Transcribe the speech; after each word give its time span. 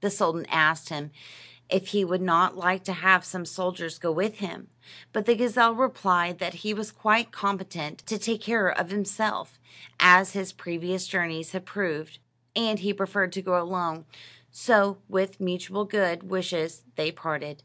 The 0.00 0.10
sultan 0.10 0.46
asked 0.48 0.90
him 0.90 1.10
if 1.68 1.88
he 1.88 2.04
would 2.04 2.22
not 2.22 2.56
like 2.56 2.84
to 2.84 2.92
have 2.92 3.24
some 3.24 3.44
soldiers 3.44 3.98
go 3.98 4.12
with 4.12 4.38
him; 4.38 4.68
but 5.12 5.26
the 5.26 5.34
gazelle 5.34 5.74
replied 5.74 6.38
that 6.38 6.54
he 6.62 6.72
was 6.72 6.92
quite 6.92 7.32
competent 7.32 7.98
to 8.06 8.16
take 8.16 8.40
care 8.42 8.68
of 8.68 8.90
himself, 8.90 9.58
as 9.98 10.34
his 10.34 10.52
previous 10.52 11.08
journeys 11.08 11.50
had 11.50 11.66
proved, 11.66 12.20
and 12.54 12.78
he 12.78 12.92
preferred 12.92 13.32
to 13.32 13.42
go 13.42 13.60
alone; 13.60 14.06
so 14.52 14.98
with 15.08 15.40
mutual 15.40 15.84
good 15.84 16.30
wishes 16.30 16.84
they 16.94 17.10
parted. 17.10 17.64